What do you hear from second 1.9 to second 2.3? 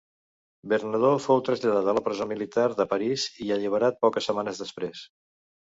a la presó